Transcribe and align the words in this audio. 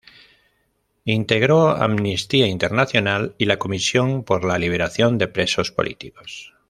Integró 1.05 1.67
Amnistía 1.69 2.47
Internacional 2.47 3.35
y 3.37 3.45
la 3.45 3.59
Comisión 3.59 4.23
por 4.23 4.43
la 4.45 4.57
liberación 4.57 5.19
de 5.19 5.27
Presos 5.27 5.71
Políticos. 5.71 6.55